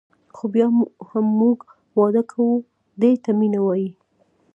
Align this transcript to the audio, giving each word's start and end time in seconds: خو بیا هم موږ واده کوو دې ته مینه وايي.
خو 0.35 0.43
بیا 0.53 0.67
هم 1.09 1.25
موږ 1.39 1.57
واده 1.99 2.21
کوو 2.31 2.65
دې 3.01 3.11
ته 3.23 3.31
مینه 3.39 3.59
وايي. 3.65 3.89